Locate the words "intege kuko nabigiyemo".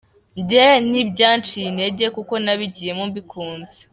1.71-3.03